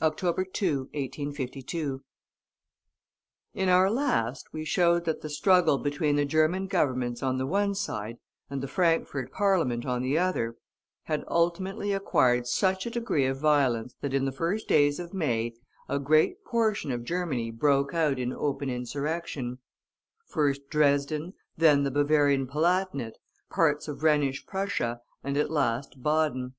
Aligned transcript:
OCTOBER 0.00 0.44
2, 0.44 0.76
1852. 0.94 2.04
In 3.54 3.68
our 3.68 3.90
last 3.90 4.46
we 4.52 4.64
showed 4.64 5.04
that 5.04 5.20
the 5.20 5.28
struggle 5.28 5.78
between 5.78 6.14
the 6.14 6.24
German 6.24 6.68
Governments 6.68 7.24
on 7.24 7.38
the 7.38 7.44
one 7.44 7.74
side, 7.74 8.18
and 8.48 8.62
the 8.62 8.68
Frankfort 8.68 9.32
Parliament 9.32 9.84
on 9.84 10.00
the 10.00 10.16
other, 10.16 10.54
had 11.06 11.24
ultimately 11.26 11.92
acquired 11.92 12.46
such 12.46 12.86
a 12.86 12.90
degree 12.90 13.26
of 13.26 13.40
violence 13.40 13.96
that 14.00 14.14
in 14.14 14.26
the 14.26 14.30
first 14.30 14.68
days 14.68 15.00
of 15.00 15.12
May, 15.12 15.54
a 15.88 15.98
great 15.98 16.44
portion 16.44 16.92
of 16.92 17.02
Germany 17.02 17.50
broke 17.50 17.92
out 17.92 18.20
in 18.20 18.32
open 18.32 18.70
insurrection; 18.70 19.58
first 20.28 20.68
Dresden, 20.70 21.34
then 21.56 21.82
the 21.82 21.90
Bavarian 21.90 22.46
Palatinate, 22.46 23.18
parts 23.50 23.88
of 23.88 24.04
Rhenish 24.04 24.46
Prussia, 24.46 25.00
and 25.24 25.36
at 25.36 25.50
last 25.50 26.00
Baden. 26.00 26.54